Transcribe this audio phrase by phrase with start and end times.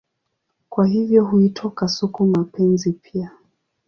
[0.69, 3.31] Kwa hivyo huitwa kasuku-mapenzi pia.